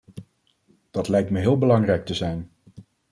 [0.91, 2.49] Dat lijkt me heel belangrijk te zijn.